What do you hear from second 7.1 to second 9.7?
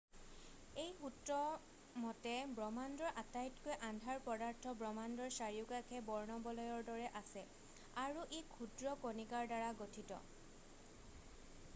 আছে আৰু ই ক্ষুদ্ৰ কণিকাৰ দ্বাৰা